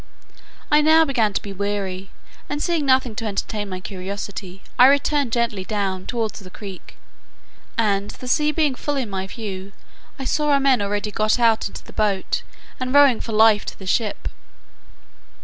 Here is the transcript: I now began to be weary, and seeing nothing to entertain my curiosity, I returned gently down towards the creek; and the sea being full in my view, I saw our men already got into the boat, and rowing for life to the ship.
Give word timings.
I 0.71 0.81
now 0.81 1.05
began 1.05 1.31
to 1.33 1.41
be 1.43 1.53
weary, 1.53 2.09
and 2.49 2.59
seeing 2.59 2.87
nothing 2.87 3.13
to 3.17 3.25
entertain 3.25 3.69
my 3.69 3.79
curiosity, 3.79 4.63
I 4.79 4.87
returned 4.87 5.31
gently 5.31 5.63
down 5.63 6.07
towards 6.07 6.39
the 6.39 6.49
creek; 6.49 6.97
and 7.77 8.09
the 8.09 8.27
sea 8.27 8.51
being 8.51 8.73
full 8.73 8.95
in 8.95 9.11
my 9.11 9.27
view, 9.27 9.73
I 10.17 10.25
saw 10.25 10.49
our 10.49 10.59
men 10.59 10.81
already 10.81 11.11
got 11.11 11.37
into 11.37 11.83
the 11.83 11.93
boat, 11.93 12.41
and 12.79 12.95
rowing 12.95 13.21
for 13.21 13.33
life 13.33 13.63
to 13.65 13.77
the 13.77 13.85
ship. 13.85 14.27